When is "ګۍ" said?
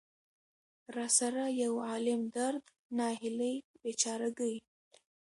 4.37-4.55